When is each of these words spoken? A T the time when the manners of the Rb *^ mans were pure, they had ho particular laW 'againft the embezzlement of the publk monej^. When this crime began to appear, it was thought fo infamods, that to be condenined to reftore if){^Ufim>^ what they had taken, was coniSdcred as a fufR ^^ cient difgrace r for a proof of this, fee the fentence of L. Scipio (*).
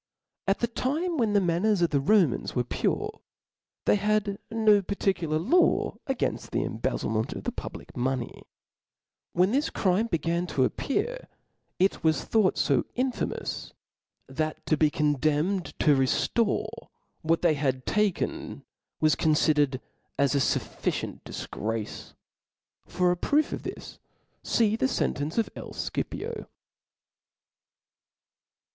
A 0.47 0.55
T 0.55 0.61
the 0.61 0.65
time 0.67 1.17
when 1.17 1.33
the 1.33 1.39
manners 1.39 1.83
of 1.83 1.91
the 1.91 1.99
Rb 1.99 2.23
*^ 2.25 2.27
mans 2.29 2.55
were 2.55 2.63
pure, 2.63 3.21
they 3.85 3.97
had 3.97 4.39
ho 4.51 4.81
particular 4.81 5.37
laW 5.37 5.97
'againft 6.07 6.49
the 6.49 6.63
embezzlement 6.63 7.33
of 7.33 7.43
the 7.43 7.51
publk 7.51 7.91
monej^. 7.95 8.41
When 9.33 9.51
this 9.51 9.69
crime 9.69 10.07
began 10.07 10.47
to 10.47 10.63
appear, 10.63 11.27
it 11.77 12.03
was 12.03 12.23
thought 12.23 12.57
fo 12.57 12.81
infamods, 12.97 13.73
that 14.27 14.65
to 14.65 14.75
be 14.75 14.89
condenined 14.89 15.65
to 15.77 15.95
reftore 15.95 16.65
if){^Ufim>^ 16.71 16.87
what 17.21 17.43
they 17.43 17.53
had 17.53 17.85
taken, 17.85 18.63
was 18.99 19.15
coniSdcred 19.15 19.79
as 20.17 20.33
a 20.33 20.39
fufR 20.39 20.81
^^ 20.81 20.83
cient 20.91 21.23
difgrace 21.25 22.15
r 22.87 22.91
for 22.91 23.11
a 23.11 23.15
proof 23.15 23.53
of 23.53 23.61
this, 23.61 23.99
fee 24.43 24.75
the 24.75 24.87
fentence 24.87 25.37
of 25.37 25.47
L. 25.55 25.73
Scipio 25.73 26.47
(*). 27.51 28.49